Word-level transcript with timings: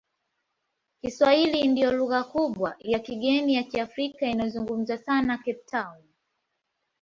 Kiswahili 1.01 1.67
ndiyo 1.67 1.91
lugha 1.97 2.23
kubwa 2.23 2.75
ya 2.79 2.99
kigeni 2.99 3.53
ya 3.55 3.63
Kiafrika 3.63 4.27
inayozungumzwa 4.27 4.97
sana 4.97 5.37
Cape 5.37 5.63
Town. 5.67 6.01